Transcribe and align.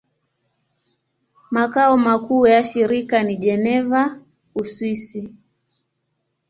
Makao 1.51 1.97
makuu 1.97 2.47
ya 2.47 2.63
shirika 2.63 3.23
ni 3.23 3.37
Geneva, 3.37 4.19
Uswisi. 4.55 5.33